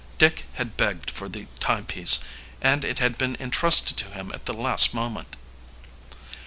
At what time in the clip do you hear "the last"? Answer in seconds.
4.47-4.95